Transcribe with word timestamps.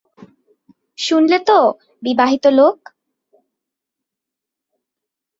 শুনলে 0.97 1.37
তো, 1.47 1.59
বিবাহিত 2.03 2.45
লোক! 2.51 2.77